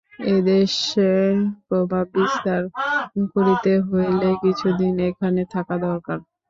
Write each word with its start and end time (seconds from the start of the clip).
এদেশে 0.31 1.11
প্রভাব 1.67 2.05
বিস্তার 2.15 2.61
করিতে 3.35 3.73
হইলে 3.87 4.29
কিছুদিন 4.43 4.93
এখানে 5.09 5.41
থাকা 5.53 5.75
দরকার। 5.85 6.17